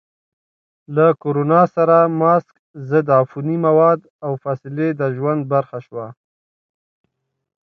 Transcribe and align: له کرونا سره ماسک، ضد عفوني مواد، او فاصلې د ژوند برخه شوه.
له 0.95 1.05
کرونا 1.21 1.61
سره 1.75 1.97
ماسک، 2.19 2.51
ضد 2.89 3.07
عفوني 3.19 3.57
مواد، 3.65 3.99
او 4.25 4.31
فاصلې 4.43 4.87
د 4.99 5.01
ژوند 5.15 5.41
برخه 5.53 5.77
شوه. 5.85 6.07